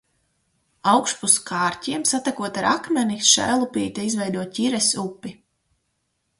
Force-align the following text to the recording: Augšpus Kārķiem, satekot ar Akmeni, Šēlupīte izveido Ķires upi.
Augšpus 0.93 1.35
Kārķiem, 1.49 2.07
satekot 2.13 2.59
ar 2.63 2.69
Akmeni, 2.71 3.19
Šēlupīte 3.35 4.09
izveido 4.11 4.47
Ķires 4.59 4.93
upi. 5.07 5.39